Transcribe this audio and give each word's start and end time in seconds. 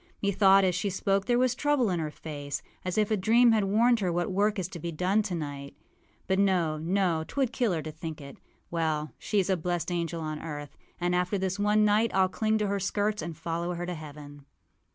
Methought 0.19 0.63
as 0.63 0.73
she 0.73 0.89
spoke 0.89 1.25
there 1.25 1.37
was 1.37 1.53
trouble 1.53 1.91
in 1.91 1.99
her 1.99 2.09
face, 2.09 2.63
as 2.83 2.97
if 2.97 3.11
a 3.11 3.15
dream 3.15 3.51
had 3.51 3.65
warned 3.65 3.99
her 3.99 4.11
what 4.11 4.31
work 4.31 4.57
is 4.57 4.67
to 4.69 4.79
be 4.79 4.91
done 4.91 5.21
tonight. 5.21 5.75
But 6.25 6.39
no, 6.39 6.79
no; 6.79 7.23
âtwould 7.23 7.51
kill 7.51 7.71
her 7.73 7.83
to 7.83 7.91
think 7.91 8.19
it. 8.19 8.37
Well, 8.71 9.11
sheâs 9.21 9.47
a 9.47 9.55
blessed 9.55 9.91
angel 9.91 10.21
on 10.21 10.41
earth; 10.41 10.75
and 10.99 11.13
after 11.13 11.37
this 11.37 11.59
one 11.59 11.85
night 11.85 12.11
Iâll 12.13 12.31
cling 12.31 12.57
to 12.57 12.67
her 12.67 12.79
skirts 12.79 13.21
and 13.21 13.37
follow 13.37 13.75
her 13.75 13.85
to 13.85 13.93
heaven. 13.93 14.45